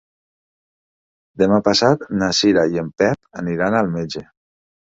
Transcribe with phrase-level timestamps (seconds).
[1.43, 4.27] Demà passat na Cira i en Pep aniran al metge.